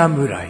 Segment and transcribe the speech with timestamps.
[0.00, 0.48] 侍。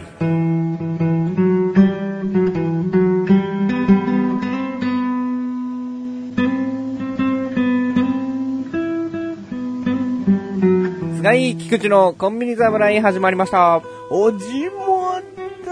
[11.17, 13.81] 菅井菊池のコンビニ侍始まりました。
[14.09, 15.19] おじも
[15.65, 15.71] と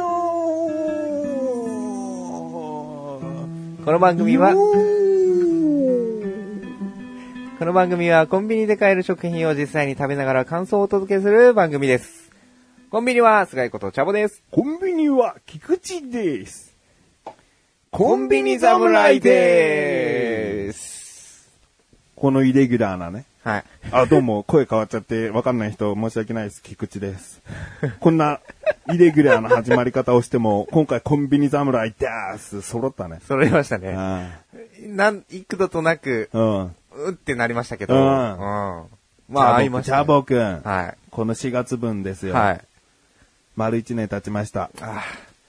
[3.86, 4.54] この番組は、
[7.58, 12.19] この番組はコンビニで買える食品を実際に食べながら感想をお届けする番組です。
[12.92, 14.42] コンビニは菅井ことチャボです。
[14.50, 16.76] コンビニは菊池です。
[17.92, 21.48] コンビニ侍でーす。
[22.16, 23.26] このイレギュラーなね。
[23.44, 23.64] はい。
[23.92, 26.64] あ、どうも、声変わっちゃってわかんない人申し訳ないです。
[26.64, 27.44] 菊池です。
[28.00, 28.40] こんな
[28.92, 32.08] イレギュラーな始まり方をしても、今回コンビニ侍で
[32.40, 32.64] す。
[32.64, 33.20] 揃ったね。
[33.28, 33.94] 揃いましたね。
[33.96, 34.42] あ
[34.88, 37.06] なん、幾度となく、あうん。
[37.10, 40.62] うってなりましたけど、うんまあ、合いました、チャボくん。
[40.62, 40.98] はい。
[41.12, 42.34] この4月分ですよ。
[42.34, 42.62] はい。
[43.60, 44.70] 丸1年経ちました。
[44.80, 45.04] あ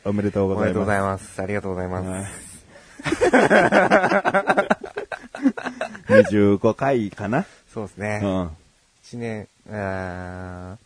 [0.05, 1.37] おめでとうおめでとうごございます。
[1.37, 1.43] ざいます。
[1.43, 2.51] ありがとうございます。
[6.11, 8.21] 25回かなそうですね。
[8.25, 8.51] うん。
[9.05, 10.79] 一年、あー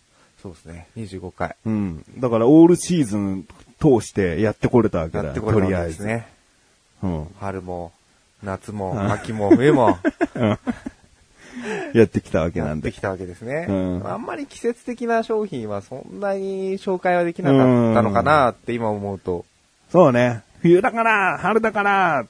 [0.43, 0.87] そうですね。
[0.99, 1.57] 25回。
[1.65, 2.05] うん。
[2.19, 3.47] だから、オールシーズン
[3.81, 5.25] 通してやってこれたわけだよ。
[5.29, 5.97] やってこれたわけとりあえず。
[5.97, 6.29] ですね。
[7.03, 7.27] うん。
[7.41, 7.91] 春も、
[8.43, 9.97] 夏も、うん秋も、冬も、
[11.95, 12.89] やってきたわけなんで。
[12.89, 13.67] やってきたわけですね。
[13.69, 19.45] うんあんまり季節的な商品はそんなに紹介はできなかったのかなって今思うと。
[19.91, 20.43] そうね。
[20.61, 22.27] 冬だから、春だから、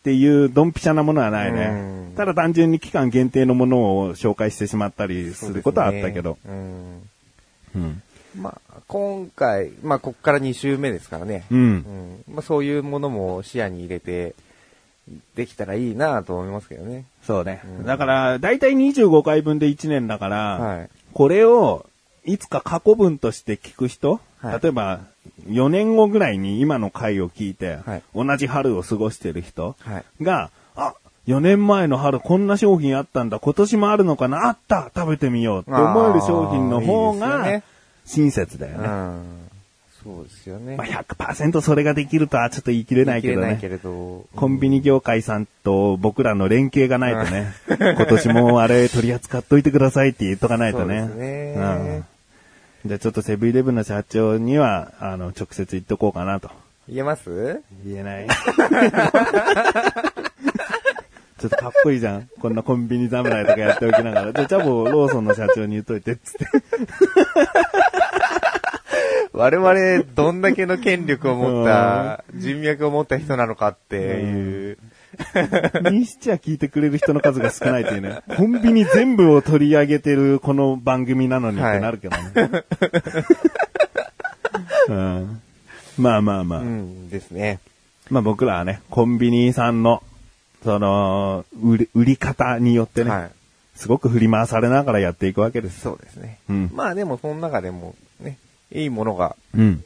[0.00, 1.66] っていうドンピシャなものはないね
[2.08, 2.14] うん。
[2.16, 6.38] ただ単純に期間限定のものを紹介してしまったりすることはあったけど。
[6.42, 6.62] そうね
[7.74, 7.82] うん。
[7.82, 8.02] うん。
[8.36, 11.44] まあ、今回、まあ、こっから2週目ですからね。
[11.50, 11.54] う。
[11.54, 12.24] うんん。
[12.32, 14.34] まあ、そういうものも視野に入れて、
[15.34, 17.04] できたらいいなと思いますけどね。
[17.22, 17.84] そうねうん。
[17.84, 20.90] だから、だいたい25回分で1年だから、はい。
[21.12, 21.86] これを、
[22.24, 25.00] いつか過去文として聞く人、はい例えば、
[25.48, 30.24] 4年後ぐらいに今の回を聞いて、はい同じ春を過ごしてる人はい。
[30.24, 30.94] が、あ、
[31.26, 37.62] 4年前の春こんな商品あったんだ、今年もあるのかな、あった食べてみようって思える商品の方がで
[38.06, 38.88] 親切だよね。
[38.88, 39.49] うん。
[40.02, 40.76] そうですよね。
[40.76, 43.48] まあ、100%それができるとはちょっと言い切れないけどね。
[43.48, 44.26] 言い切れないけれど。
[44.34, 51.00] コンビニ業界さんと僕らの連携がないとね、今年もあれ取り扱っといてくださいって言っとかないとね。
[51.00, 51.60] そうですねう
[51.98, 52.04] ん
[52.86, 56.50] じゃあちょっとセブンイレブンの社長には、あの、直接言っとこうかなと。
[56.88, 57.60] 言えます？
[57.84, 58.26] 言えない。
[61.38, 62.28] ちょっとかっこいいじゃん。
[62.40, 64.32] こんなコンビニ侍とかやっておきながら。
[64.32, 66.46] じゃあ、じゃあもうローソンの社長に言っといて、つって。
[69.40, 74.78] 我々、どんだけの権力を持った、人脈を持った人なのかっていう。
[75.90, 78.20] にしちゃ聞いてくれる人の数が少ないというね。
[78.36, 82.64] コンビニ全部を取り上げてるこの番組なのにってなるけどね。
[84.88, 85.42] うん、
[85.96, 86.58] まあまあまあ。
[86.60, 87.60] うんですね。
[88.10, 90.02] まあ僕らはね、コンビニさんの、
[90.62, 93.30] その、売り売り方によってね、はい。
[93.74, 95.80] すごく振り回されながらやっていくわけです。
[95.80, 96.40] そうですね。
[96.50, 98.36] うんまあでも、その中でも、ね、
[98.72, 99.84] いいものが、うん。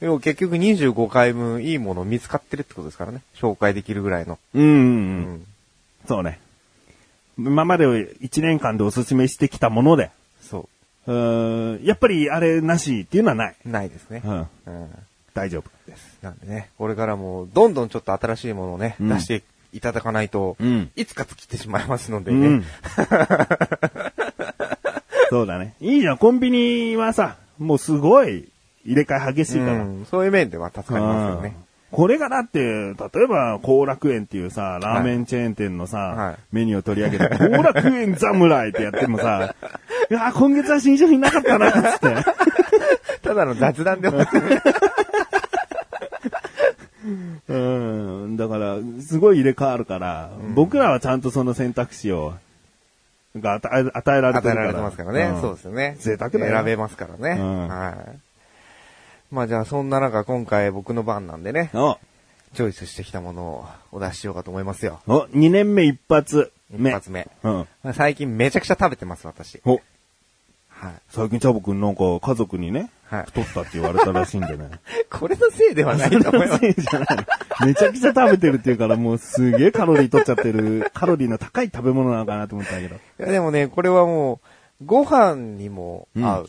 [0.00, 3.22] でも結局25回分いいもの見つかってるってことですからね。
[3.34, 4.38] 紹介できるぐらいの。
[4.54, 4.72] うん、うん、う。
[4.72, 5.46] うんん。
[6.06, 6.40] そうね。
[7.38, 10.10] 今まで1年間でおすすめしてきたもので、
[10.42, 10.68] そ
[11.06, 13.56] うーんやっぱりあれなしっていうのはない。
[13.64, 13.68] う。
[13.68, 14.22] ないですね。
[14.24, 14.38] うん。
[14.38, 14.88] うん。
[15.34, 16.18] 大丈夫です。
[16.20, 22.46] なんでね、これからも、どんどんちょっと新しいものをね、うん出していただかないと、うんいつか尽きてしまいますのでね。
[22.48, 22.64] うん。
[25.30, 25.74] そうだね。
[25.80, 26.18] いいじゃん。
[26.18, 28.48] コンビニはさ、もうすごい
[28.84, 29.72] 入れ替え激しいから。
[29.72, 31.54] うんそういう面では助かりますよね。
[31.60, 32.94] うんこれがだって、例え
[33.26, 39.54] ば、後楽園っていうさ、ラーメンチェーン店のさ、はいメニューを取り上げて、後楽園侍ってやってもさ、
[40.10, 42.14] いや、今月は新商品なかったな、つって。
[43.24, 44.62] ただの雑談で終わってる。
[47.48, 47.56] う
[48.28, 48.36] ん。
[48.36, 52.34] だから、すごい入れ替わるから、僕らはちゃんとその選択肢を、
[53.40, 54.54] が与え与えられてるから。
[54.54, 55.38] 与えられてますからね。
[55.38, 55.96] んそうですよね。
[55.98, 57.40] 贅沢だよ選べますからね。
[57.40, 58.18] うんはい。
[59.30, 61.98] まあじゃあそんな中今回僕の番なんでね、お、
[62.54, 65.00] チョイスしてきたものをお出ししようかと思いますよ。
[65.06, 66.90] お、2年目一発目。
[66.90, 67.28] 一発目。
[67.42, 67.94] うん。
[67.94, 69.60] 最近めちゃくちゃ食べてます、私。
[69.64, 69.80] お、
[70.80, 70.92] はい。
[71.08, 74.70] 最近チャボくんなんか家族にね、はい太ったって言われたらしいんでね。
[75.10, 76.60] これのせいではないと思います。
[76.60, 77.16] せいじゃない
[77.60, 82.94] のめちゃくちゃ食べてるっていうからもうすげえカロリー取っちゃってる、カロリーの高い食べ物なのかなと思ったけど。
[82.94, 84.40] いやでもね、これはも
[84.80, 86.48] う、ご飯にも合う。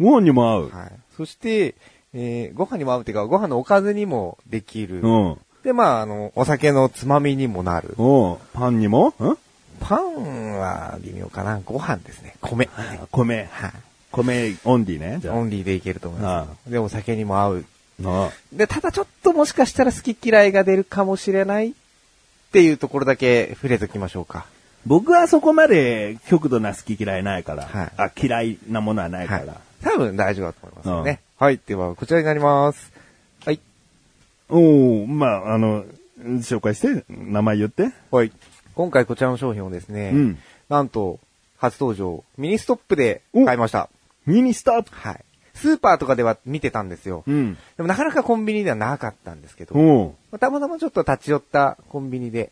[0.00, 0.70] ご飯にも合う。
[0.70, 0.92] はい。
[1.16, 1.74] そして、
[2.12, 5.00] えーご飯にも合うっていうか、ご飯のおかずにもできる。
[5.00, 5.38] うん。
[5.62, 7.94] で、まあ、あの、お酒のつまみにもなる。
[7.96, 9.08] おうパンにも？
[9.08, 9.38] ん
[9.80, 11.60] パンは微妙かな。
[11.64, 12.36] ご飯ですね。
[12.40, 12.68] 米。
[12.76, 13.48] あ米。
[13.50, 13.72] はい。
[14.10, 15.28] 米オンリーね。
[15.30, 16.70] オンリーでいけると思います。
[16.70, 17.64] で、お酒にも合う。
[18.04, 21.72] あで、ただちょっともしかしたら好き嫌いが出るかもしれないっ
[22.52, 24.46] ていうところだけ触れときましょうか。
[24.86, 29.60] 僕はそこまで極度な好き嫌いないから、はいあ嫌いなものはないかはいら。。
[29.82, 31.20] 多分大丈夫だと思いますよね。
[31.36, 31.60] はい。
[31.66, 32.92] では、こちらになります。
[33.44, 33.60] はい。
[34.48, 35.84] おおまあ、あの、
[36.18, 37.92] 紹介して、名前言って。
[38.10, 38.32] はい。
[38.74, 40.38] 今回こちらの商品をですね、うん
[40.68, 41.20] なんと、
[41.58, 43.88] 初登場、ミニストップで買いました。
[44.26, 44.90] ミニストップ。
[44.92, 45.24] はい。
[45.54, 47.22] スーパーとかでは見てたんですよ。
[47.26, 47.54] うん。
[47.76, 52.50] でもなかなかコンビニではなかったんですけど、たまたまちょっと立ち寄ったコンビニで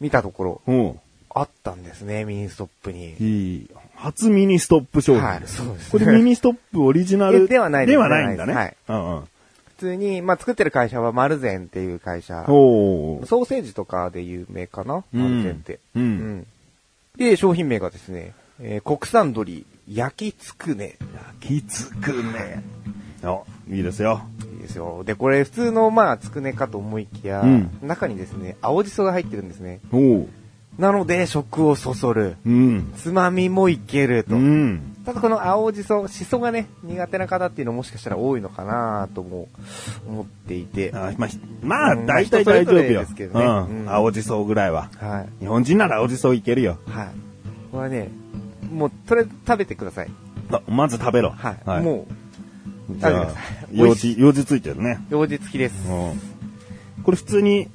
[0.00, 0.96] 見たところ、
[1.28, 3.14] あったんですね、ミニストップに。
[3.20, 3.70] いい。
[3.94, 5.22] 初ミニストップ商品。
[5.22, 8.52] はいそうですこれミニストップオリジナルえではないですではないんだね。
[8.52, 9.28] ではないうんうん。
[9.80, 12.44] 普通に、まあ、作ってる会社はマルゼンっていう会社。
[12.48, 13.22] おお。
[13.24, 15.80] ソーセージとかで有名かな、うんマルゼンって。
[15.96, 16.46] うん
[17.16, 20.98] で、商品名がですね、えー国産鶏焼きつくね。
[21.40, 22.62] 焼きつくね。
[23.24, 23.40] あ、
[23.70, 24.20] いいですよ。
[24.52, 25.02] いいですよ。
[25.02, 29.80] で、これ普通のまあ、つくねかと思いきや、うん中にですね、青じそが入ってるんですね。
[29.92, 30.28] おう。
[30.80, 32.36] なので、食をそそる。
[32.46, 32.92] うん。
[32.96, 34.34] つまみもいけると。
[34.34, 34.96] うん。
[35.04, 39.48] ただこの青じそ、しそがね、苦手な方っていうのもしかしたら多いのかなとも
[40.08, 40.90] 思っていて。
[40.94, 43.00] あまあ、ひまあ、うん大体大丈夫よ。
[43.00, 43.82] ですけどねうん。
[43.82, 44.88] うん青じそぐらいは。
[44.96, 45.28] はい。
[45.40, 46.78] 日本人なら青じそいけるよ。
[46.86, 47.08] はい。
[47.70, 48.08] これはね、
[48.72, 50.10] もう、とりあえず食べてください。
[50.50, 51.28] あまず食べろ。
[51.30, 51.82] はい。
[51.82, 52.06] も
[52.90, 53.40] う、じゃあ食べてくださ
[53.70, 54.98] い、用事、用事ついてるね。
[55.10, 55.86] 用事付きです。
[55.90, 57.02] うん。
[57.02, 57.68] これ普通に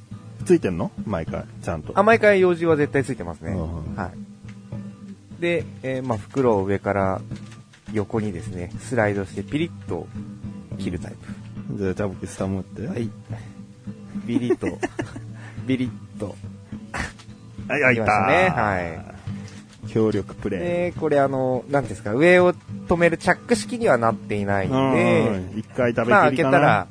[0.46, 0.92] ついてんの？
[1.06, 1.92] 毎回、ちゃんと。
[1.98, 3.52] あ、毎回用事は絶対ついてますね。
[3.52, 4.12] うんは
[5.40, 5.42] い。
[5.42, 7.22] で、えーまあ、袋を上から
[7.94, 10.08] 横にですね、スライドしてピリッと
[10.78, 11.14] 切るタイ
[11.70, 11.78] プ。
[11.78, 12.88] じゃあ、ジャブキ下持って。
[12.88, 13.10] はい。
[14.26, 14.68] ビリッと、
[15.68, 16.36] ビリッと。
[17.68, 18.04] はい、開いた。
[18.04, 19.16] きましたねは
[19.90, 20.60] 協力プレイ。
[20.62, 24.76] で、これあの、なんですか、上を止めるチャック式にはなっていないんで、
[25.54, 25.60] うん。
[25.60, 26.38] 一回食べまあ開。
[26.38, 26.88] けたら、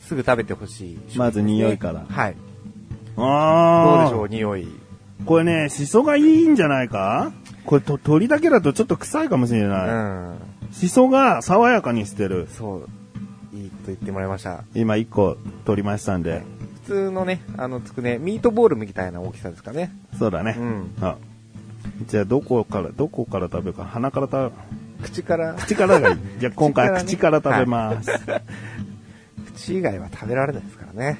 [0.00, 2.36] すぐ食べてほしい、まず匂いからはい。
[3.20, 4.04] どうああ。
[4.04, 4.68] でしょう、匂い。
[5.26, 7.32] これね、シソがいいんじゃないか？
[7.66, 9.88] これと、鳥だけだとちょっと臭いかもしれうない。
[9.90, 10.34] ん。
[10.72, 12.48] シソが爽やかにしてる。
[12.50, 12.76] そ
[13.52, 14.64] う、いいと言ってもらいました。
[14.74, 16.42] 今一個取りましたんで。
[16.86, 19.92] 普通のね、あのつくね、ミートボールみたいな大きさですかね。
[20.18, 20.56] そうだね。
[20.58, 20.90] うん。
[21.02, 21.16] あ
[22.08, 23.84] じゃあ、どこから、どこから食べるか。
[23.84, 24.52] 鼻から食
[25.00, 26.16] べ、口から、口からがいい。
[26.38, 28.10] じゃあ、 今回口口かかららね食べます。
[29.54, 31.18] 口以外は食べられないですからね。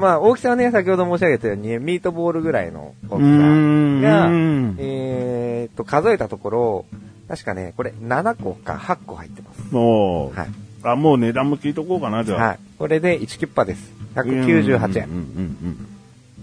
[0.00, 6.86] まあ、大きさはね、先ほど申し上げたように、ミートボールぐらいの大きさがうん、えーっと、数えたところ、
[7.28, 9.72] 確かね、これ7個か8個入ってます。
[9.72, 10.48] もう、はい。
[10.82, 12.48] あ、もう値段も聞いとこうかな、じゃあ。
[12.48, 12.58] はい。
[12.78, 13.92] これで1キュッパです。
[14.16, 15.04] 198円。
[15.04, 15.56] うんうん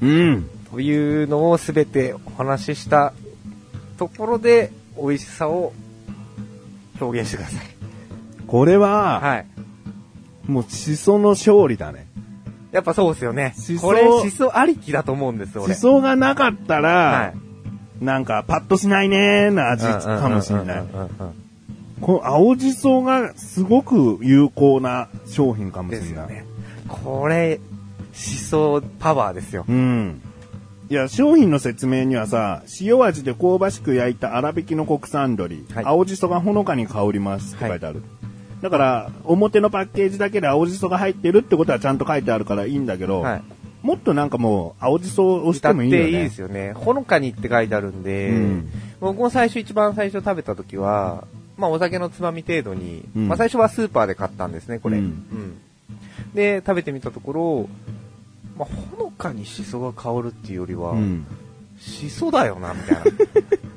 [0.02, 0.30] うんうん。
[0.30, 0.50] うん。
[0.72, 3.14] というのをすべてお話しした
[3.98, 5.74] ところで、美味しさを
[7.02, 7.68] 表現してください。
[8.48, 9.46] これは、はい。
[10.46, 12.07] もう、シソの勝利だね。
[12.72, 15.74] やっぱそうですよねこれ、しそありきだと思うんですよ、俺。
[15.74, 17.34] シソがなかったら、は
[18.02, 18.04] い。
[18.04, 20.84] なんか、パッとしないねーな味かもしれない
[22.00, 26.10] この青じそがすごく有効な商品かもしれない。
[26.10, 26.46] ですよね。
[26.88, 27.60] これ、
[28.14, 29.66] しそパワーですよ。
[29.68, 30.22] うん。
[30.90, 38.04] いや、商品の説明にはさ、塩味で香ばしく焼いた粗挽きの国産鶏、はい青じそがほのかに香りますって書いてある。
[38.62, 43.44] だから、表のパッケージだけで青じそが入ってるってことはちゃんと書いてあるからいいんだけど、はい。
[43.84, 46.06] もっとなんかもう、青じそを押してもいいよね。
[46.06, 46.74] ていいですよね。
[46.74, 54.98] ほのかにって書いてあるんで、うん僕も最初一番最初食べた時は、まあお酒のつまみ程度に、うんまあ最初はスーパーで買ったんですね、これ。
[54.98, 55.58] うんうん
[56.34, 57.70] で、食べてみたところ、
[58.58, 61.26] まあほのかにシソが香るっていうよりは、うん。
[61.80, 63.04] シソだよな、みたいな。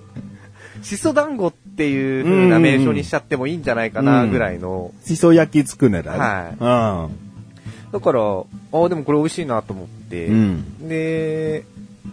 [0.83, 4.93] シソ団子っていう風な名称にしちゃってもいいんじゃないかな、ぐらいの。
[5.05, 6.19] しそ焼きつくねだね。
[6.59, 7.09] は
[7.93, 10.89] だから、ああ、でもこれ美味しいなと思って、うん。
[10.89, 11.65] で、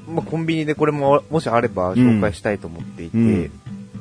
[0.07, 3.51] まあ、コンビニでこれも、もしあれば紹介したいと思っていて、うん。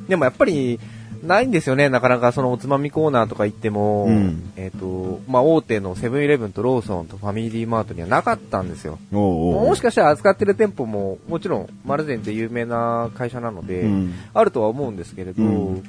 [0.07, 0.79] でもやっぱり、
[1.23, 8.99] ないんですよね、なかなかそのおつまみコーナーとか行っても、うんえっ、と、まあ、大手のセブンイレブンとローソンとファミリーマートにはなかったんですよ。
[9.11, 9.17] うん。
[9.17, 15.45] おうおうもしかしたら扱ってる店舗も、もちろん、マルゼンって有名な会社なので、うんあるとは思うんですけれど、う
[15.77, 15.83] ん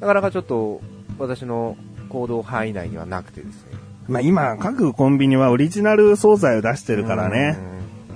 [0.00, 0.80] なかなかちょっと、
[1.18, 1.76] 私の
[2.08, 3.78] 行動範囲内にはなくてですね。
[4.08, 7.58] まあ今、各コンビニはオリジナル惣菜を出してるからね。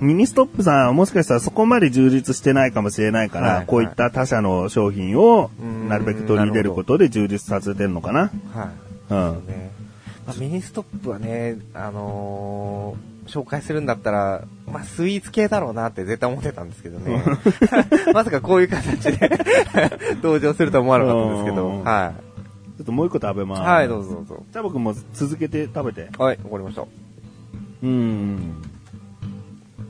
[0.01, 8.31] ミニストップさんはもしかしたらそこまで充実してないかもしれないから、はいこういった他社の商品をうんなるべく取り入れることで充実させてるのかな。
[8.53, 8.71] は
[9.09, 9.13] い。
[9.13, 9.47] うん。
[9.47, 9.71] ね
[10.25, 17.23] まあ、ミニストップはね、あのー紹介するんだったら、まあ、スイーツ系だろうなって絶対思ってたんですけどね。
[18.13, 19.31] まさかこういう形で
[20.21, 22.13] 登場するとは思わなかったんですけど、うんは
[22.77, 23.61] ちょっともう一個食べます。
[23.61, 23.65] い。
[23.65, 24.43] はい、どうぞどうぞ。
[24.51, 26.09] じゃあ僕も続けて食べて。
[26.17, 26.83] はい、わかりました。
[27.83, 28.61] うん。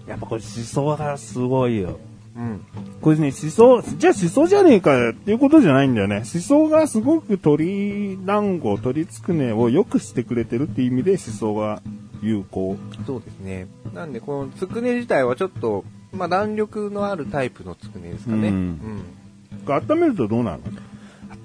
[0.07, 1.99] やっぱこれシソがすごいよ。
[2.35, 2.65] うん。
[3.01, 6.23] これね、シソ、じゃあシソじゃねえかっていうことじゃないんだよね。
[6.25, 11.81] シソがすごく鶏団子、鶏つくねを良くしてくれてるっていう意味でシソが
[12.21, 12.77] 有効。
[13.05, 13.67] そうですね。
[13.93, 18.49] なんで、このつくね自体はちょっと、まあ、弾力のあるタイプのつくねですかね。
[18.49, 19.01] ううんん。
[19.67, 20.61] 温めるとどうなる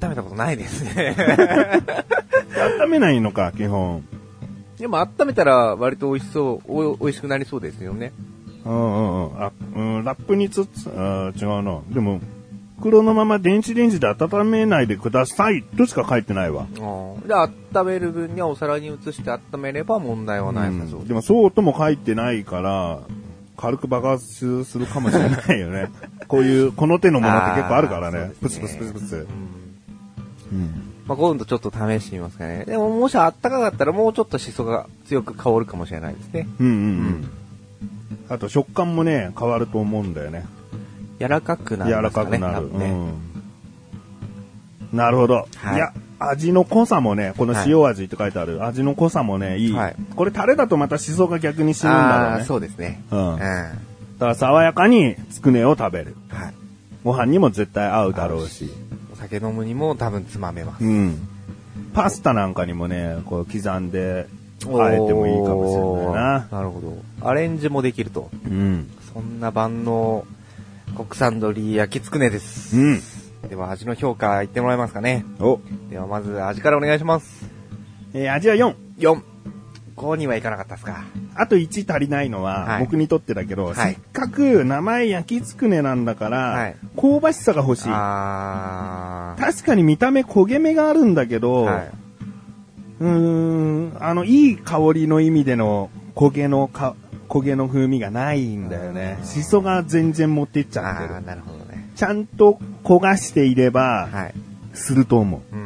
[0.03, 1.17] 温めたことないですね。
[2.79, 4.05] の温めないのか、基本。
[4.79, 8.13] でも温めたら割と美味しそう、お美味しくなりそうですよね。
[8.65, 9.43] うんうんうん。
[9.43, 11.81] あ、うん、ラップにつつ、あ違うな。
[11.91, 12.21] でも、
[12.79, 16.67] 袋のまま電子レンジで温めないでくださいとしか書いてないわ。
[16.75, 23.01] じゃあ温める分にはお皿に移して温めれば問題はないさそううんでもそうとも書いてないから、
[23.59, 25.91] 軽く爆発するかもしれないよね。
[26.27, 28.19] こういう、この手のものって結構あるからね。
[28.19, 29.27] あープツプツプツプツ。
[30.53, 30.91] うんうん。
[31.07, 32.65] まあ、今度ちょっと試してみますかね。
[32.65, 36.49] でももしあったかかったらもうちょっとシソが強く香るかもしれないですね。
[36.59, 37.31] うんうんうん。
[38.29, 40.47] あと食感もね、変わると思うんだよね。
[41.21, 42.31] 柔らかくなり柔ますかね。
[42.39, 42.79] らかくなる。
[42.79, 42.91] ね。
[44.93, 44.97] うん。
[44.97, 45.47] なるほど。
[45.57, 49.73] はいいや、味の濃さもね、この塩味って書いてある、味の濃さもね、いい。
[49.73, 52.45] はいこれタレだとまたシソが逆に死ぬんだろうね。
[52.45, 53.03] そうですね。
[53.11, 53.33] うん。
[53.35, 53.39] うん。
[53.39, 53.71] だは
[54.19, 56.11] から爽やかにつくねを食べる。
[56.11, 56.15] い。
[57.05, 58.71] ご飯にも絶対合うだろうし。
[59.13, 60.85] お酒飲むにも多分つまめます。
[60.85, 61.29] うん。
[61.95, 64.27] パスタなんかにもね、こう刻んで、
[64.67, 66.49] あえてもいいかもしれないな。
[66.51, 67.29] なるほど。
[67.29, 68.31] アレンジもできると。
[68.45, 68.91] うん。
[69.13, 70.27] そんな万能
[70.97, 72.77] 国産鶏焼きつくねです。
[72.77, 73.01] うん。
[73.49, 75.25] では味の評価言ってもらえますかね。
[75.41, 77.47] お、ではまず味からお願いします。
[78.13, 78.75] えー味は4。
[78.99, 79.23] 4。
[79.97, 81.05] 5にはいかなかったですか。
[81.35, 87.85] あと1足りないのは、はい僕にとってだけど、はいせっかく名前焼きつくねなんだから、はい香ばしさが欲しい。
[87.85, 91.91] 確かに見た目焦げ目があるんだけど、はい。
[93.01, 96.95] うーん、あの、いい香りの意味での焦げのか、
[97.29, 99.19] 焦げの風味がないんだよね。
[99.25, 101.23] しそが全然持ってっちゃってる。
[101.23, 101.91] なるほどね。
[101.97, 104.35] ちゃんと焦がしていれば、はい。
[104.73, 105.61] すると思うーん。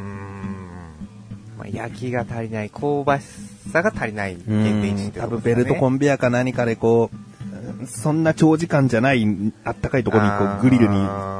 [1.57, 3.25] まあ、焼きが足りない、香ばし
[3.71, 4.37] さが足りないう。
[4.47, 5.63] 限定値って多分ことですかね。
[5.65, 9.27] ベルトコンベヤか何かでこう、そんな長時間じゃない、
[9.63, 10.93] あったかいところにこうグリルに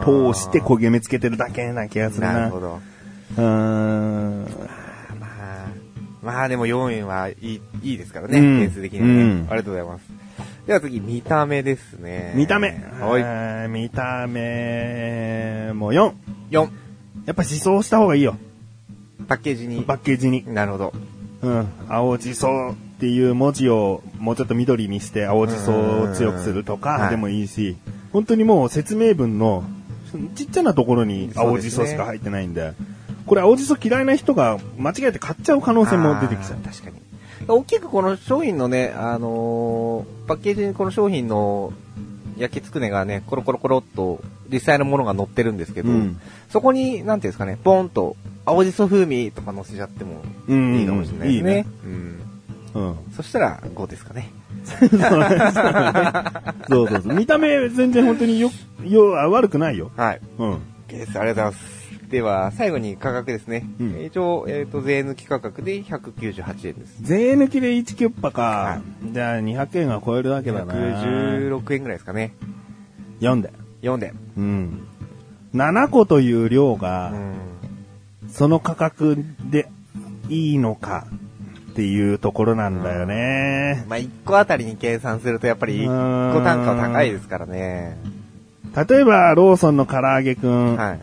[0.03, 2.33] 通して焦げ目つけてるだけな気がするな。
[2.33, 2.79] なるほど。
[3.37, 4.45] うーん。
[6.25, 10.03] まあ、まあでも4円はいい、いいですからね、うん点数的にはね、うんありがとうございます。
[10.65, 12.33] では次、見た目ですね。
[12.35, 12.69] 見た目。
[12.99, 13.69] はい。
[13.69, 16.11] 見た目も4。
[16.49, 16.69] 4。
[17.27, 18.35] やっぱ思想した方がいいよ。
[19.27, 19.83] パッケージに。
[19.83, 20.43] パッケージに。
[20.51, 20.93] なるほど。
[21.43, 21.67] うん。
[21.87, 27.77] 青じそっていう文字をもうちょっと緑にして青じそを強くするとかでもいいし、
[28.11, 29.63] 本当にもう説明文の
[30.33, 32.73] ちっちゃなところに青じそしか入ってないんで、
[33.25, 36.59] これ青じそ嫌いな人が間違えて買っちゃう可能性も出てきちゃう。
[36.59, 36.95] 確かに。
[37.47, 41.73] 大きくこの商品のね、あのーパッケージにこの商品の
[42.37, 48.15] 焼きつくねがね、コロコロコロっと実際のものが載ってるんですけど、うんそこに、なんていうんですかね、ポンと
[48.45, 51.51] 青じそ風味とか載せちゃってもうんいいかもしれないですね。
[51.57, 52.19] いいねうん。
[52.75, 52.95] うん。
[53.15, 54.31] そしたら5ですかね。
[56.67, 57.13] そうそうそう。
[57.13, 58.51] 見た目全然本当によ、
[58.83, 59.91] よ、悪くないよ。
[59.95, 60.21] はい。
[60.39, 60.53] うん。
[60.53, 61.19] OK です。
[61.19, 61.74] ありがとうございます。
[62.09, 63.67] では、最後に価格ですね。
[63.79, 66.97] うん一応、えっ、と、税抜き価格で198円です。
[67.01, 68.41] 税抜きで1キュッパか。
[68.41, 68.81] は
[69.11, 70.73] じゃあ200円は超えるわけだな。
[70.73, 72.33] 116円ぐらいですかね。
[73.21, 73.51] 4で。
[73.81, 74.13] 4で。
[74.37, 74.87] うん。
[75.53, 77.35] 7個という量うが、ん。
[78.29, 79.17] その価格
[79.49, 79.69] で
[80.29, 81.07] いいのか
[81.71, 83.85] っていうところなんだよね。
[83.87, 87.97] まあ、1個あたりに計算すると、やっぱり1個単価は高いですからね。
[88.75, 90.99] 例えば、ローソンの唐揚げくん、はい。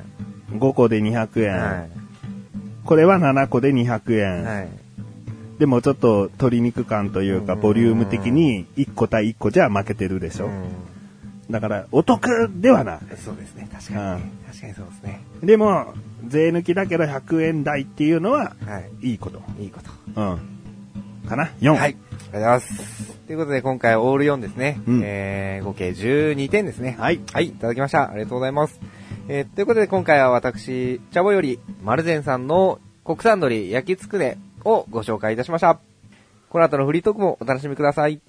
[0.59, 1.87] 5個で200円、は
[2.85, 4.19] これは7個で200い。
[4.19, 4.45] 円。
[4.45, 4.69] はい。
[5.59, 10.47] でもちょっと鶏肉感というか、うんボリューム的に1個対1個じゃ負けてるでしょ。
[10.47, 10.51] う
[11.53, 12.97] だから、お得ではない。
[12.97, 13.17] ん。
[13.17, 13.69] そうですね。
[13.73, 14.31] 確かにね。
[14.49, 15.21] 確かにそうですね。
[15.43, 15.95] でも、
[16.27, 19.11] 税抜きだけど100円台っていうのは、はい。
[19.11, 19.43] いいこと。
[19.61, 19.81] いいこ
[20.15, 20.21] と。
[20.21, 21.29] うん。
[21.29, 21.77] かな ?4。
[21.77, 21.97] はい。
[22.33, 23.13] ありがとうございます。
[23.27, 24.81] ということで、今回オール4ですね。
[24.87, 26.97] うんえー、合計12点ですね。
[26.99, 27.21] はい。
[27.33, 28.11] はい、いただきました。
[28.11, 28.81] ありがとうございます。
[29.29, 35.79] えーということで今回は私、チャボより、丸善さんの国産鶏焼きつくねをご紹介いたしました。
[36.49, 38.21] この後のフリートークもお楽しみください。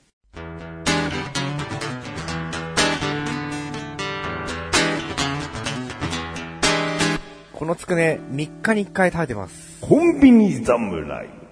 [7.53, 9.77] このつくね、3日に1回食べてます。
[9.79, 11.42] コンビニ侍。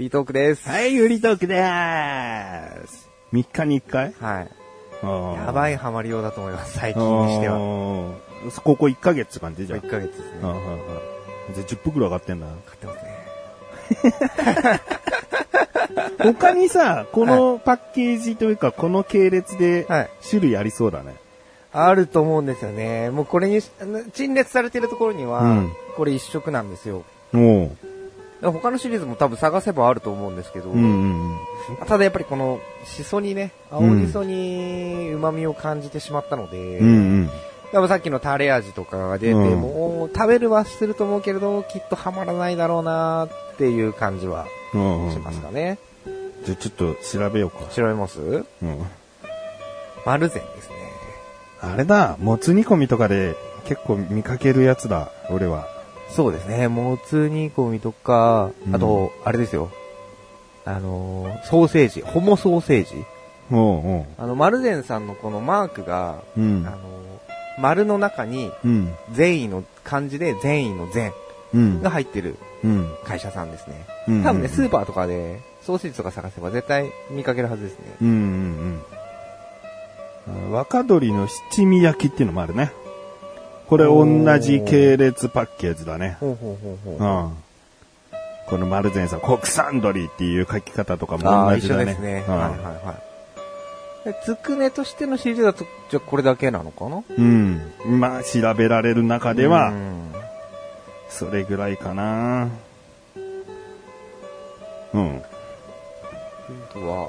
[0.00, 0.66] いフリートークです。
[0.66, 3.10] はい、売りトークでーす。
[3.34, 4.14] 3日に1回？
[4.18, 4.50] はい。
[5.36, 7.58] ややばいハマりようだと思います、最近にしては。
[7.58, 8.14] は。
[8.64, 9.80] ここ1ヶ月って感じじゃん。
[9.80, 10.40] 1ヶ月ですね。
[10.40, 12.46] じゃあ10分くらい上がってんだ。
[12.46, 13.04] 買ってます
[14.64, 14.80] ね。
[16.32, 21.16] 他にさ、このパッケージというか、この系列ではい種類ありそうだね。
[21.72, 23.10] あると思うんですよね。
[23.10, 23.60] もうこれに
[24.14, 27.04] 陳列されてるところには、うんこれ一色なんですよ。
[27.34, 27.89] おう。
[28.42, 31.36] 他のシリーズも多分探せばあると思うんですけど、うんうん
[31.86, 36.86] ただやっぱりこの、シソにね、青シソに旨味を感じてしまったので、うん。
[36.86, 36.90] う
[37.24, 37.30] ん
[37.72, 45.06] やっぱさっきのタレ味とかが出て、うんもう食べるはすると思うけれど、きっとハマらないだろうなっていう感じはうん。
[45.06, 45.78] うんしますかね。
[46.44, 47.70] じゃあちょっと調べようか。
[47.70, 48.20] 調べます？
[48.20, 48.44] うん。
[50.04, 50.74] マルゼンですね。
[51.60, 55.68] あれだ、もつ煮込みとかで結構見かけるやつだ、俺は。
[56.14, 56.68] そうですね。
[56.68, 59.70] もつ煮込みとか、うんあと、あれですよ。
[60.64, 63.04] あのーソーセージ、ホモソーセージ。
[63.52, 64.06] おうおう。
[64.18, 66.76] あの、マルゼンさんのこのマークが、うんあの。
[66.76, 66.80] ー
[67.58, 68.94] 丸の中に、うん。
[69.12, 71.12] 善意の漢字で善意の善
[71.52, 71.90] うんが。
[71.90, 72.88] 入ってるうん。
[73.04, 73.86] 会社さんですね。
[74.08, 77.84] うん多分ね、スーパーとかでソーセージとか探せば絶対見かけるはずですね。
[78.02, 78.16] うんうんう
[80.32, 80.52] ん。
[80.52, 82.72] あ若鶏の七味焼きっていうのもあるね。
[83.70, 86.16] これ同じ系列パッケージだね。
[86.18, 87.28] ほうほうほううほう。
[87.28, 87.32] ん。
[88.48, 91.82] この丸善さん、国産鶏っていう書き方とかも同じだね。
[91.84, 92.24] 一緒ですね。
[92.26, 92.94] うんはいはいは
[94.04, 94.08] い。
[94.12, 97.04] でつくねとしてのシリーズだと、じゃあこれだけなのかな？
[97.16, 97.60] うん。
[97.86, 100.12] まあ、調べられる中ではう、ん
[101.08, 102.48] それぐらいかな。
[104.94, 105.16] うん。
[105.16, 105.22] あ
[106.72, 107.08] とは、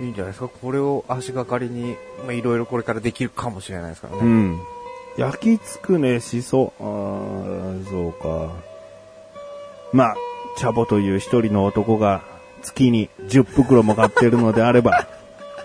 [0.00, 0.48] いいんじゃないですか？
[0.48, 4.20] これを足がかりに、まあ、いろいろこれからできるかもしれないですからね。
[4.22, 4.58] うん。
[5.16, 6.72] 焼きつくねしそ。
[6.78, 8.52] あーそうか。
[9.92, 10.16] まあ、
[10.58, 12.22] チャボという一人の男が
[12.62, 15.06] 月に10袋も買ってるのであれば、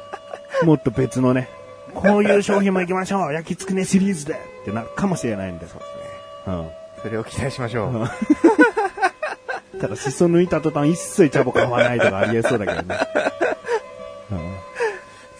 [0.63, 1.49] もっと別のね、
[1.93, 5.67] こういう商品も行きましょう焼きつくねシリーズでってなるかもしれないんで。
[5.67, 6.55] そうですね。
[6.55, 6.69] うん。
[7.01, 8.09] それを期待しましょう。
[9.79, 12.99] ただ、しそ抜いた途端一切チャボ買わないとかありえそうだけどね。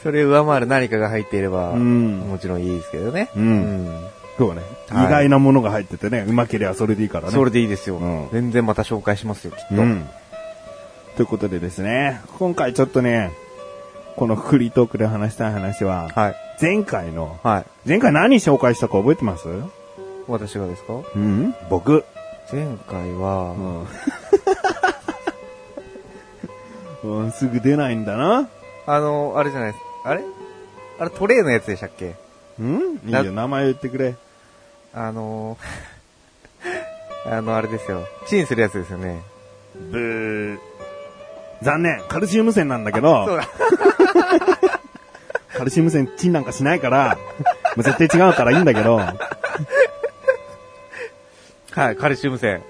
[0.04, 3.30] それを上回る何かが入っていれば、うんもちろんいいですけどね。
[3.36, 3.44] うん。
[3.44, 4.08] うん。
[4.38, 4.62] そうね。
[4.90, 7.32] はい意外なものが入っててね、うまければそれでいいからね。
[7.34, 9.76] それでいいですよ、うん全然また紹介しますよ、きっと。
[9.76, 10.08] うん。
[11.16, 13.32] ということでですね、今回ちょっとね、
[14.16, 16.36] このフリートークで話したい話は、はい。
[16.62, 17.66] 前回の、はい。
[17.88, 19.48] 前回何紹介したか覚えてます？
[20.28, 20.94] 私がですか？
[21.16, 22.04] うん僕。
[22.52, 23.52] 前回は、
[27.04, 27.22] うん。
[27.24, 28.48] うん、すぐ出ないんだな。
[28.88, 29.84] あの、あれじゃないです。
[30.04, 30.22] あれ？
[31.00, 32.16] あれトレイのやつでしたっけ？
[32.60, 33.00] うん？
[33.06, 34.16] いいよ、名前言ってくれ。
[34.94, 35.58] あの、
[37.26, 38.06] あの、あれですよ。
[38.28, 39.22] チンするやつですよね。
[39.92, 40.60] ブー。
[41.62, 42.02] 残念。
[42.08, 43.48] カルシウム線なんだけど、そうだ。
[45.56, 47.18] カルシウム線チンなんかしないから、
[47.76, 48.96] もう絶対違うからいいんだけど、
[51.72, 52.64] はい、カルシウム線。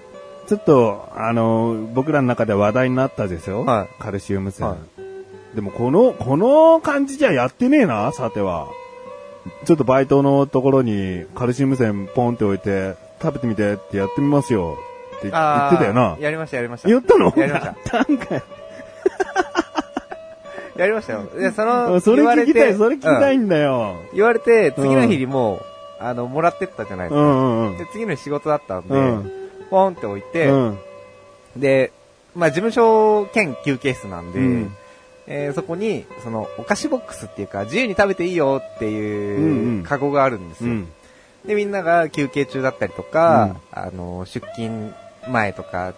[0.48, 3.63] ちょっと、あの、僕らの中では話題になったですよ。
[3.63, 4.67] はカルシウム線。
[4.67, 4.76] は
[5.56, 8.68] でもこの、この感じじゃやってねえな、さては。
[9.66, 14.78] ちょっとバイトのところにカルシウム線ポンって置いて、食べてみてってやってみますよ。
[15.18, 16.18] って言ってたよな。
[16.20, 16.88] やりました、やりました。
[16.90, 17.34] 言ったの？
[17.36, 18.42] やりましたやったんかよ
[20.78, 21.26] やりましたよ。
[21.38, 23.96] で、その、それ言わ聞きたい、てそれ聞きたいうんんだよ。
[24.14, 25.62] 言われて、次の日にもう、
[26.00, 27.24] あの、もらってったじゃないでうすか。
[27.24, 29.32] んうんうんで、次の日仕事だったんで、うん
[29.70, 30.80] ポンって置いて、うん。
[31.56, 31.92] で、
[32.36, 34.76] まあ、事務所兼休憩室なんで、うん
[35.34, 40.72] えーそこに、その、お菓子ボックスっていうか、自由に食べていいよってうんういうんカゴがあるんですよ。
[40.72, 40.88] うん。
[41.46, 44.94] で、みんなが休憩中だったりとか、あの、出勤
[45.30, 45.94] 前とか、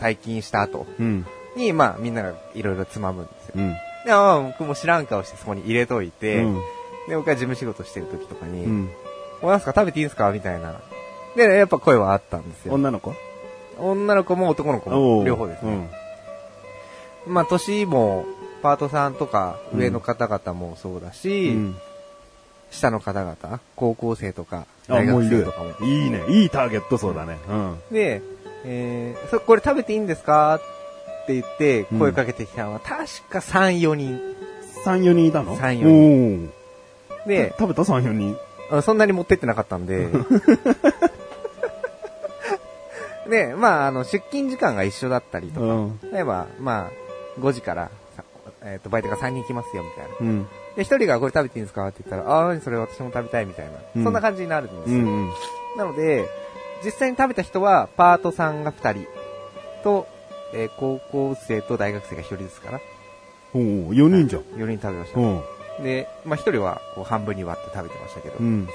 [0.00, 1.26] 退勤した後うん。
[1.56, 3.52] に、まあ、みんながいろいろつまむんですよ。
[3.56, 3.72] うん。
[4.04, 6.54] で、ああ、僕も知らん顔してそこに入れといて、うん。
[7.08, 8.90] で、僕が事務仕事してる時とかに、うん。
[9.42, 10.30] おなんすか食べていいんすか？
[10.32, 10.80] みたいな。
[11.36, 12.74] で、やっぱ声はあったんですよ。
[12.74, 13.12] 女の子？
[13.78, 15.90] 女の子も男の子おもう両方ですね。
[17.26, 17.34] うん。
[17.34, 18.24] まあ、年も、
[18.62, 21.76] パートさんとか、上の方々もそうだし、うん
[22.70, 25.86] 下の方々、高校生とか、あ、大学生とかも。。
[25.86, 26.22] いいね。
[26.30, 27.36] いいターゲットそうだね。
[27.46, 27.78] うん。
[27.92, 28.22] で、
[28.64, 30.54] えー、そこれ食べていいんですか？
[31.24, 32.96] って言って、うん声かけてきたのは、確
[33.28, 34.18] か3、4人。
[34.86, 36.50] 3、4人いたの？3 4人。
[37.26, 38.38] で、食べた ?3、4人。
[38.70, 40.08] あそんなに持ってってなかったんで、
[43.28, 46.00] で、まあ、あの、出勤時間が一緒だったりとか、うん。
[46.10, 47.01] 例えば、まあ、
[47.38, 48.24] 5時から、さ
[48.64, 50.16] えっ、と、バイトが3人来ますよ、みたいな。
[50.20, 50.44] うん。
[50.76, 51.86] で、1人がこれ食べていいんですか？
[51.88, 53.72] って言ったら、ああ、それ私も食べたい、みたいな。
[53.96, 54.98] うんそんな感じになるんですよ。
[54.98, 55.30] うんうん。
[55.76, 56.28] なので、
[56.84, 59.06] 実際に食べた人は、パートさんが2人
[59.84, 60.06] と、
[60.54, 62.80] えー高校生と大学生が1人ずつかな。
[63.54, 63.62] おお
[63.94, 64.42] 4人じゃん。
[64.42, 65.20] 4人食べました。
[65.20, 65.42] うん。
[65.84, 68.36] で、まあ、1人はこう半分に割って食べてましたけど。
[68.38, 68.68] うん。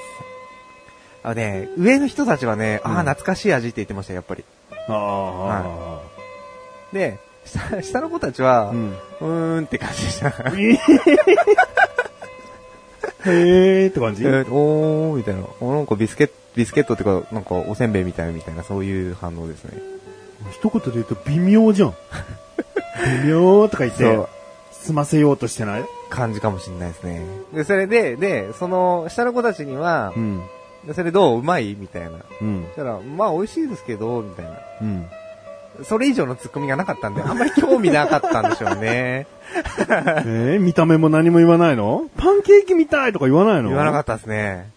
[1.23, 4.43] あのね、上の人たちはね、ああ、うん懐かしい味って言ってました、やっぱり。
[4.87, 5.99] あ
[6.93, 8.71] で、下下の子たちはあ。
[8.71, 8.91] う、ん。
[8.91, 10.29] うーんって感じでした。
[13.25, 14.23] へえって感じ？
[14.23, 15.41] えーおーみたいな。
[15.59, 19.73] おなんかビスケット、ビスケットっていうか、なんかおせんべいみたいみたいな、そういう反応ですね。
[20.51, 21.93] 一言で言うと微妙じゃん。
[23.23, 24.27] 微妙とか言って
[24.71, 25.85] 済ませようとしてない？
[26.09, 27.25] 感じかもしれないですね。
[27.53, 30.41] で、それで、で、その、下の子たちにはう、ん。
[30.85, 31.39] でそれどう？
[31.39, 31.75] うまい？
[31.77, 32.11] みたいな。
[32.41, 32.63] うん。
[32.67, 34.51] そしたら、まあ美味しいですけど、みたいな。
[34.81, 35.05] うん。
[35.83, 39.27] それ以上のツッコミがなかったんで、あんまり興味なかったんでしょうね。
[40.25, 42.05] えー、見た目も何も言わないの？
[42.17, 43.69] パンケーキみたいとか言わないの？
[43.69, 44.69] っ言わなかったですね。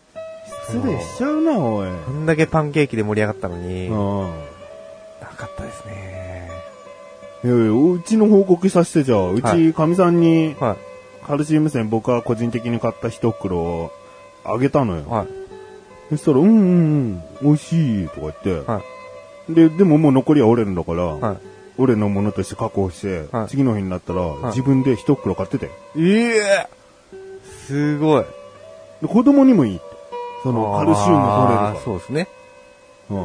[0.66, 0.72] た。
[0.72, 1.88] 失礼しちゃうな、おい。
[2.06, 3.90] こんだけパンケーキで盛り上がったのに、う。
[3.90, 4.30] なん
[5.36, 6.50] かったですね。
[7.42, 10.76] いやいや、うちの報告させてじゃあ、うはち、かみさんに、は
[11.26, 13.92] カルシウム線僕は個人的に買った一袋を
[14.44, 15.04] あげたのよい。。
[15.04, 15.26] はい。
[16.10, 18.82] そしたら、うんうんうん、美味しいとか言って、は
[19.54, 21.38] で、でももう残りは俺のだから、はい。
[21.78, 25.70] 俺のものとして確保して、はい次の日になったら、い自分で一袋買ってて。
[25.96, 26.68] ええ
[27.66, 28.24] すごい。
[29.00, 29.84] で子供にもいいって。
[30.42, 32.28] その、カルシウム取れるかそうですね。
[33.10, 33.16] ら。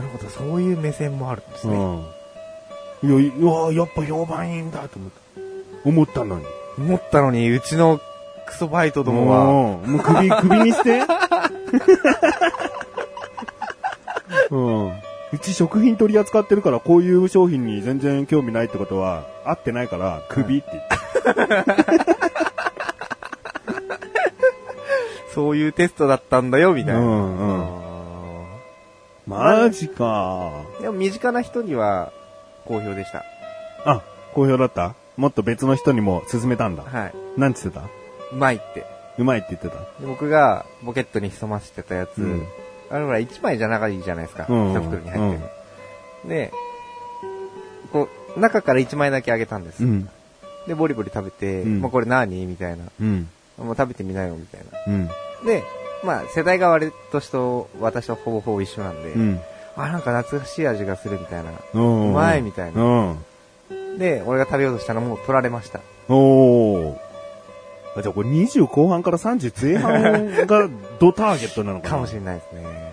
[0.00, 1.74] るほど、そういう目線もあるんですね。
[1.74, 1.96] うん。
[1.96, 2.04] うん。
[3.22, 5.20] いや、いや、やっぱ評判いいんだと思った。
[5.88, 6.44] 思ったのに。
[6.78, 8.00] 思ったのに、うちの
[8.46, 11.02] クソバイトどもは、もう首、首にして。
[14.50, 14.83] うん。
[15.34, 20.94] うち食品取り扱ってるから、こういう商品に全然興味ないってことは、合ってないから、首って言って。
[25.34, 27.00] そういうテストだったんだよ、みたいな。
[27.00, 27.84] うんうん
[29.26, 30.52] あマジか。
[30.78, 32.12] ーでも身近な人には
[32.66, 33.24] 好評でした。
[33.84, 34.02] あ、
[34.34, 34.94] 好評だった？
[35.16, 36.84] もっと別の人にも勧めたんだ。
[36.84, 37.14] はい。
[37.36, 37.80] なんつってた？
[38.32, 38.86] うまいって。
[39.18, 39.74] うまいって言ってた？
[40.00, 42.46] で僕がポケットに潜ませてたやつ、うん
[42.90, 44.46] あれほら1枚じゃ長いじゃないですか。
[44.48, 46.52] うん一袋に入ってる、で、
[47.92, 49.84] こう、中から1枚だけあげたんです。
[49.84, 50.08] うん。
[50.66, 52.46] で、ボリボリ食べて、うんまあこれ何？
[52.46, 52.84] みたいな。
[53.00, 53.28] うん。
[53.58, 54.92] もう食べてみなよ、みたいな。
[54.92, 55.08] うん。
[55.46, 55.62] で、
[56.02, 59.40] まあ世代が割としと、私とほぼほぼ一緒なんで、うん。
[59.76, 61.50] あ、なんか懐かしい味がするみたいな。
[61.74, 62.82] ううまいみたいな。
[62.82, 63.14] う
[63.74, 63.98] ん。
[63.98, 65.80] で、俺が食べようとしたのも取られました。
[66.08, 67.03] おー。
[67.96, 71.90] あじゃあこれ20後半から30前半がドターゲットなのかな？
[71.90, 72.92] かもしれないですね。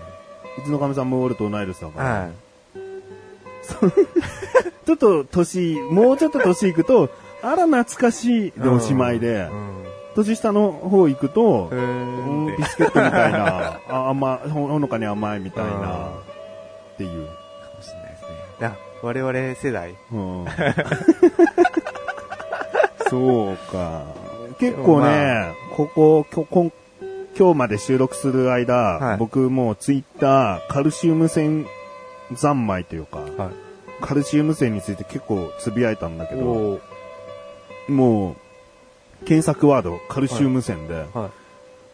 [0.58, 2.04] うちのかみさんも俺と同い年だから。
[2.04, 2.32] はい。
[4.86, 7.08] ちょっと年、もうちょっと年いくと、
[7.42, 9.84] あら懐かしいでおしまいで、うん。
[10.14, 12.56] 年下の方行くとう、うんん。
[12.56, 15.78] ビスケットみたいな、 あ甘い、ほほのかに甘いみたいな、うんっ
[16.98, 17.26] ていう。
[17.26, 17.32] か
[17.76, 18.28] もしれないですね。
[18.60, 19.94] だ我々世代。
[20.12, 20.44] うん
[23.08, 24.02] そうか。
[24.62, 26.72] 結構ね、まここ、こん
[27.36, 31.66] 今日まで収録する間、はい僕もツイッター、カルシウム線
[32.36, 33.30] 三昧というか、はい。
[34.00, 36.80] カルシウム線について結構つぶやいたんだけど、
[37.88, 38.36] も
[39.22, 41.30] う、検索ワード、カルシウム線で、は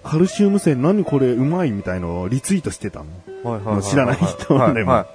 [0.02, 3.06] カルシウム線何これうまいみたいのをリツイートしてたの。
[3.06, 3.46] い。
[3.46, 3.64] はい。
[3.64, 3.74] はい。
[3.76, 5.06] もう知らない人はいでもは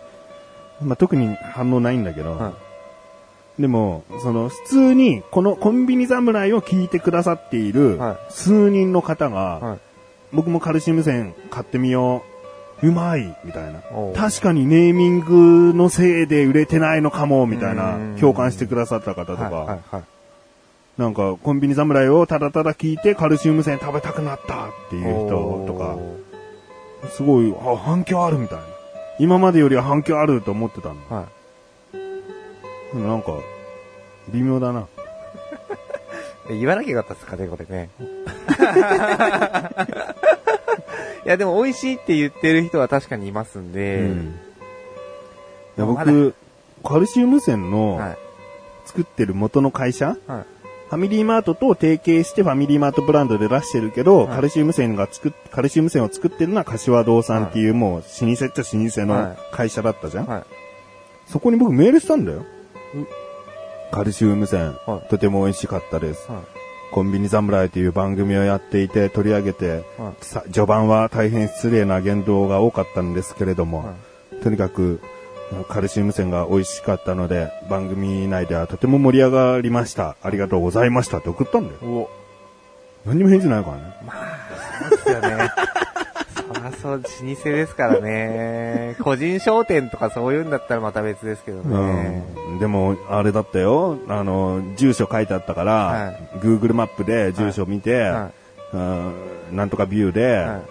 [0.82, 2.36] まあ、特に反応ないんだけど、い。
[2.36, 2.73] はい。
[3.60, 9.80] でも、その、普通に、このコンビニ侍を聞いてくださっているはい、数人の方が、はい。
[10.32, 12.24] 僕もカルシウム線買ってみよ
[12.82, 12.88] う。
[12.88, 13.82] うまいみたいな。
[14.16, 19.44] 確かにネーミングのせいで売れてないのかも、みたいなうん、共感してくださった方とはい。
[19.44, 19.52] はい。
[19.52, 20.04] か、はい。
[20.98, 25.98] なんか、コンビニ侍をただただ聞いてカルシウム線食べたくなったっていう人とか、
[27.10, 28.64] すごい、あ、反響あるみたいな。
[29.20, 30.96] 今までよりは反響あると思ってたの。
[31.10, 31.43] はい。
[32.94, 33.34] なんか、
[34.30, 34.88] 微妙だな。
[36.50, 37.90] え言わなきゃよかったですかね、これね。
[41.26, 44.40] いや、でも美味しいって言ってる人は確かにいますんで、うん
[45.76, 46.36] いや僕、
[46.84, 48.18] カルシウム線のはい。
[48.86, 50.46] 作ってる元の会社、はい。
[50.90, 60.44] ファミリーマートと提携してファミリーマートブランドで出してるけど、はいカルシウム線が作っ、カルシウム線を作ってるのは柏堂さんっていうもう老舗っちゃ老舗の会社だったじゃん、はい。
[61.26, 62.46] そこに僕メールしたんだよ。
[63.92, 66.32] カルシウム線、はいとても美味しかったです。
[66.32, 66.42] はい。
[66.92, 70.26] コンビニ侍という番組をやっていて取り上げて、はい。
[70.26, 73.96] さ序盤は大変失礼な言動が多かったんですけれども、はい
[74.44, 75.00] とにかく、
[75.70, 80.18] カルシウム線が美味しかったので、番組内ではとても盛り上がりました。
[80.22, 81.78] ありがとうございましたって送ったんだよ。
[81.82, 82.10] お
[83.06, 83.84] 何にも返事ないからね。
[84.06, 84.50] まあ、
[84.82, 85.50] そうですよね。
[86.84, 88.96] そう、老舗ですからね。
[89.02, 92.24] 個人商店とかそういうんだったらまた別ですけどね。
[92.50, 92.60] うん。
[92.60, 93.98] でも、あれだったよ。
[94.08, 98.30] あの、住所書いてあったから、はい Google マップで住所見て、は
[98.74, 99.14] うん
[99.52, 100.62] なんとかビューで、はい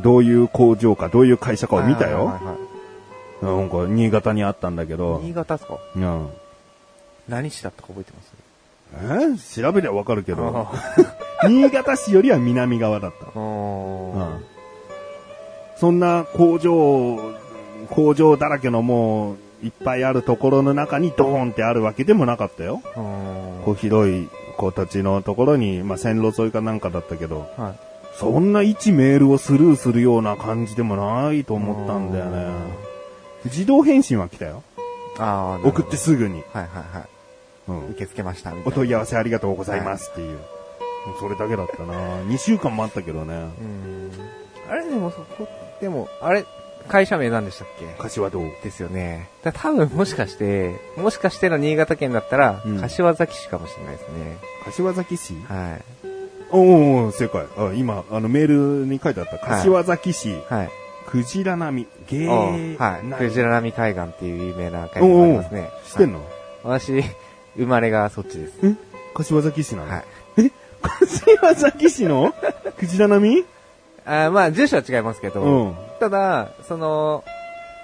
[0.00, 2.26] どういう工場か、どういう会社かを見たよ。
[2.26, 5.76] はいはいなんか、新潟にあったんだけど、新潟っすか？
[5.94, 6.28] うん。
[7.28, 8.22] 何市だったか覚えてま
[9.36, 9.58] す？
[9.58, 9.62] え？
[9.62, 10.72] 調べりゃわかるけど、あ
[11.48, 13.26] 新潟市よりは南側だった。
[13.26, 14.44] ーうん
[15.76, 17.18] そんな工場、
[17.90, 22.82] 工場だらけのもう、いっぱいあるところの中にドーンってあるわけでもなかったよ。
[22.96, 27.94] うんこう広い、こう土地のところに、まあ線路沿いかなんかだったけど、はい。
[28.18, 32.46] そんな一メールをスルーするような感じでもないと思ったんだよね。
[33.46, 34.62] 自動返信は来たよ。
[35.18, 36.42] ああ、送ってすぐに。
[36.52, 37.08] はいはいはい。
[37.68, 38.68] うん受け付けました、みたいな。
[38.68, 40.38] お問い合わせありがとうございますっていう。
[41.18, 43.34] それだけだったな2週間待ったけどね。
[43.34, 44.10] うん。
[44.70, 45.48] あれでもそこ、
[45.84, 46.46] でも、あれ、
[46.88, 47.84] 会社名何でしたっけ？
[47.98, 48.40] 柏堂。
[48.62, 49.28] ですよね。
[49.42, 54.38] だ多分もしかして、もしかしての新潟県だったら、うん柏崎市かもしれないですね。
[54.64, 55.34] 柏崎市？
[55.46, 55.82] はい。
[56.50, 56.60] おー
[57.08, 57.44] おー正解。
[57.58, 59.38] あ、今、あのメールに書いてあった。
[59.38, 60.70] 柏崎市、はい。
[61.06, 63.06] クジラ並み、ゲおー、はい。
[63.06, 65.70] なクジラ並海岸っていう有名な海岸がありますね。
[65.86, 67.04] 知ってんの、はい私、
[67.58, 68.54] 生まれがそっちです。
[68.62, 68.74] え？
[69.12, 70.04] 柏崎市なの、はい。
[70.80, 72.34] 柏崎市の？
[72.78, 73.44] クジラ並み
[74.06, 75.74] あーまあ、住所は違いますけど、うん。
[76.00, 77.24] ただ、その、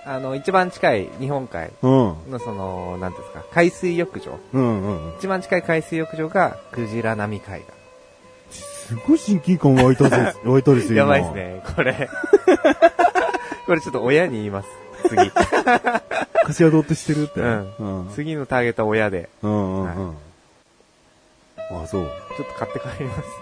[0.04, 1.90] あの、一番近い日本海うん。
[2.30, 4.38] のその、なんていうんですか、海水浴場。
[4.52, 5.14] うんうん。
[5.18, 7.62] 一番近い海水浴場が、クジラ並海
[8.50, 10.92] すごい親近感湧いたぜ、 湧いたです岸。
[10.94, 10.98] よ。
[10.98, 11.32] やばいです。
[11.34, 12.08] ね、これ。
[13.66, 14.68] これちょっと親に言います。
[15.08, 15.30] 次。
[16.44, 17.40] 柏堂って知ってるって。
[17.40, 18.10] うんうん。
[18.14, 20.16] 次のターゲットは親で、うんうんうん。
[21.82, 22.10] あ、そう。
[22.36, 23.39] ちょっと買って帰ります。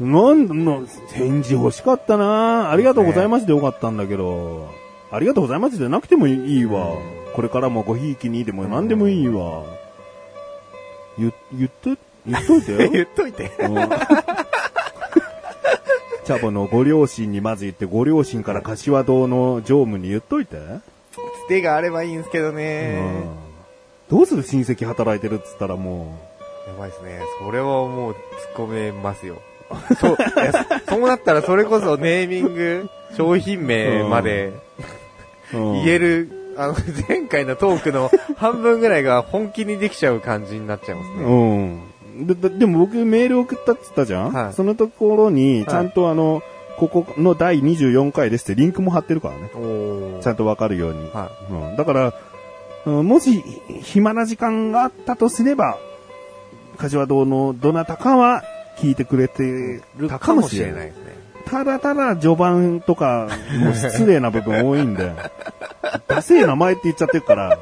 [0.00, 0.80] なんだ、な
[1.14, 4.68] 返事欲しかったなありがとうございますでよかったんだけど、
[5.10, 6.92] ありがとうございますでなくてもいいわ。
[7.34, 9.62] これからもごひいきにでも何でもいいわ。
[11.18, 12.78] 言、言っと、言っといてよ。
[12.92, 13.50] 言っといて。
[13.60, 13.76] うん
[16.24, 20.56] チャボのご両親にまず言って、ご両親から柏堂の常務に言っといて。
[21.46, 22.98] つてがあればいいんですけどね。
[23.00, 23.46] うん
[24.08, 24.42] どうする？
[24.42, 26.16] 親戚働いてるっつったらも
[26.68, 27.20] やばいですね。
[27.44, 28.18] それはもう突っ
[28.68, 29.36] 込めますよ。
[29.98, 30.16] そう、
[30.88, 34.52] そうなったらそれこそネーミング、商品名まで
[35.52, 36.74] う、うん言える、あの、
[37.08, 41.24] 前回のトークの半分ぐらいが本気にできちゃう感じになっちゃいますね。
[41.24, 42.26] うん。
[42.26, 46.42] でででも僕メール送ったって言ったじゃん、はいそのところに、ちゃんとあの、
[46.78, 49.50] ここの第24回ですってリンクも貼ってるからね。
[50.20, 51.10] ちゃんとわかるように。
[51.10, 52.14] はうん、だから、
[52.86, 53.42] うんもし
[53.82, 55.78] 暇な時間があったとすれば、
[56.78, 58.44] 柏堂のどなたかは
[58.76, 59.80] 聞いてくれてい。
[59.96, 60.84] るたかもしれな。
[60.84, 61.16] いいですね。
[61.46, 63.28] ただただ序盤とか、
[63.60, 65.12] もう失礼な部分多いんで、
[66.08, 67.58] ダセえ名前って言っちゃってるから、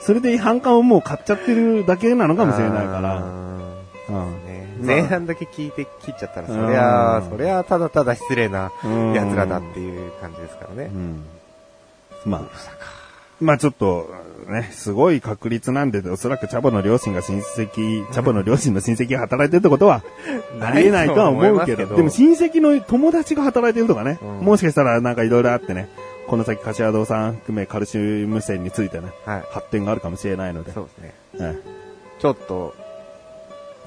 [0.00, 3.22] それで反感をもう買っちゃってるだけなのかもしれないから、あ
[4.10, 4.86] うん。
[4.86, 9.12] 前半だけ聞いて切っちゃったら、そりゃそりゃあただただ失礼なうん。
[9.14, 10.90] 奴らだっていう感じですからね。
[10.94, 10.96] う。
[10.98, 11.24] ん。
[12.24, 12.42] まあ、
[13.40, 14.10] まあちょっと、
[14.50, 20.02] ね、すごい確率なんで、おそらくチャボの両親が親戚、 チャボの両親の親戚が働いてるってことは、
[20.60, 25.88] ありえないとは思うけど、でも親戚の友達が働いてるとかね、うんもしかしたらなんかいろいろあってね、
[26.26, 29.44] この先柏堂さん含めカルシウム線についてね、はい。
[29.50, 30.72] 発展があるかもしれないので。
[30.72, 30.90] そうで
[31.34, 31.46] すね。
[31.46, 31.56] はい
[32.20, 32.74] ちょっと、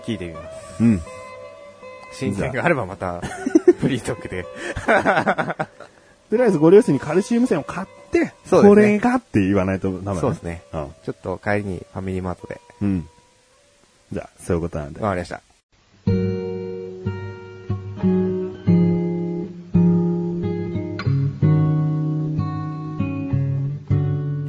[0.05, 0.83] 聞いてみます。
[0.83, 1.01] うん。
[2.11, 3.21] 新鮮があればまた、
[3.79, 4.43] フリートークで。
[6.31, 10.63] とりあえずご両親にカルシウム線を買って、そうですねこれがって言わないとダメだそうですね。
[10.73, 10.87] うん。
[11.03, 12.61] ちょっと帰りにファミリーマートで。
[12.81, 13.07] うん。
[14.11, 15.01] じゃあ、そういうことなんで。
[15.01, 15.41] わかりました。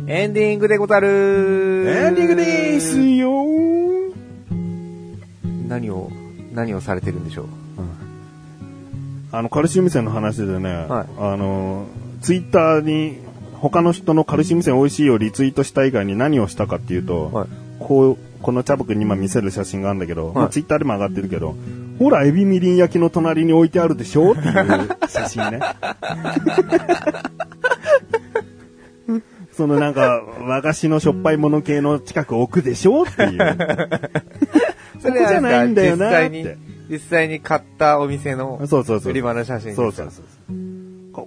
[0.06, 3.44] エンディングでござるエンディングでーすよ
[5.68, 6.10] 何を、
[6.52, 7.46] 何をされてるんでしょう？
[9.32, 11.86] あの、カルシウム線の話でね、はいあの、
[12.22, 13.18] ツイッターに
[13.64, 17.48] 他の人のカルシウム線美味しいをリツイートした以外に何をしたかっていうと、はい
[17.80, 21.54] こう、このチャボくんに今見せる写真があるんだけど、いまあツイッターでも上がってるけど、
[21.98, 24.54] ほら、エビみりん焼きの隣に置いてあるでしょっていう
[25.08, 25.60] 写真ね。
[29.52, 33.38] そのなんか、和菓子のしょっぱいもの系の近く置くでしょっていう。
[35.00, 36.58] そこじゃないんだよなーって
[36.90, 38.60] 実際に、買ったお店の。
[39.04, 40.63] 売り場の写真そうそうそう。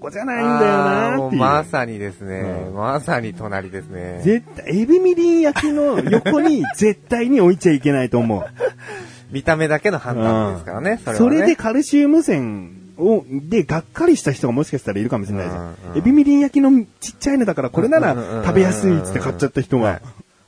[0.07, 1.41] ここじゃないんだよなっていう。
[1.41, 2.39] まさにですね、
[2.69, 4.21] うんまさに隣ですね。
[4.23, 8.45] 絶対、エビみりん焼きの横に絶対に置いちゃいけないと思う。
[9.31, 11.17] 見た目だけの判断ですからね、それはね。
[11.17, 15.61] それでカルシウム線を、で、がっかりした人がもしかしたらいるかもしれないじゃん。
[15.61, 19.93] うんうんエビみりん焼きのちっちゃいのだから、これならうんうんうんうん食べやすいっつって買っちゃった人はい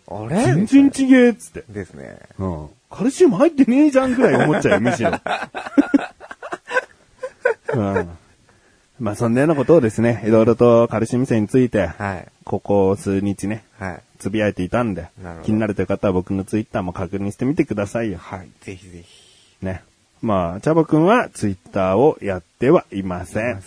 [0.09, 0.41] が、あれ？
[0.45, 1.65] 全然ちげえっつって。
[1.67, 2.17] ですね。
[2.37, 2.67] うん。
[2.89, 5.11] カルシウム入ってねえじゃんぐらい思っちゃうよ、むしろ。
[7.75, 8.09] うん。
[8.99, 12.27] まあ、そんなようなことをですね、いろいろとカルシウム線について、はい。
[12.43, 14.01] ここ数日ね、はい。
[14.17, 15.07] つぶやいていたんで
[15.45, 18.17] 気になるという方は僕のツイッターも確認してみてくださいよ。
[18.17, 18.49] はい。
[18.61, 19.65] ぜひぜひ。
[19.65, 19.83] ね。
[20.21, 23.25] まあ、チャボくんはツイッターをやってはいま。
[23.25, 23.61] せん。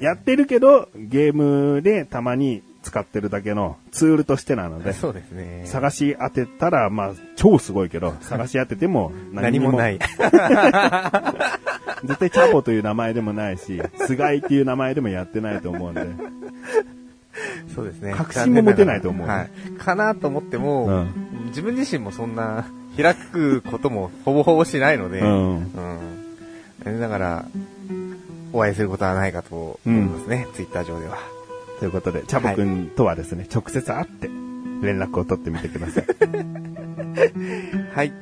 [0.00, 5.64] やってるけど、ゲームでたまに使ってるだけのツールとしてなので、そうですね。
[5.66, 9.98] 探し当てたら、まあ、超すごいけど、 探し当てても に何もない。
[12.04, 16.06] 絶対チャボという名前でもないし、菅井っていう名前でもやってないと思うんで。
[17.74, 18.14] そうですね。
[18.14, 19.50] 確信も持てないと思うはい。
[19.78, 21.08] かなと思っても、うん
[21.46, 25.72] 自分自身もそんな開くこともほぼほぼしないので、うん
[26.84, 27.46] うんだから、
[28.52, 31.35] お会いすることはないかと思いますね、ツイッター上では。
[31.78, 34.28] ということで、チャボくんとはですね、直接会って
[34.80, 36.04] 連絡を取ってみてください。
[37.94, 38.12] はい。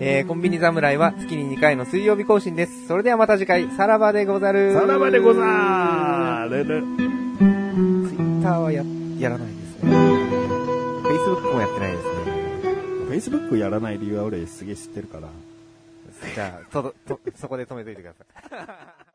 [0.00, 2.86] えー、コンビニ侍は月に2回の水曜日更新です。
[2.86, 4.72] それではまた次回、さらばでござる。
[4.74, 6.84] さらばでござーる。
[8.08, 8.84] ツイッターはや、
[9.18, 9.96] やらないですね。
[11.02, 12.10] Facebook もやってないですね。
[13.10, 15.28] Facebook やらない理由は俺すげえ知ってるから。
[16.34, 18.24] じゃあ、とど、と、そこで止めといてくださ
[19.04, 19.07] い。